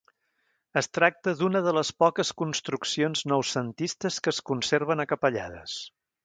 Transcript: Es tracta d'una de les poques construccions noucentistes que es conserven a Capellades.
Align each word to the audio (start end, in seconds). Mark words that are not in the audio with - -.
Es 0.79 0.87
tracta 0.97 1.33
d'una 1.41 1.61
de 1.67 1.73
les 1.77 1.91
poques 2.03 2.31
construccions 2.43 3.23
noucentistes 3.33 4.19
que 4.27 4.35
es 4.37 4.41
conserven 4.53 5.05
a 5.05 5.07
Capellades. 5.13 5.79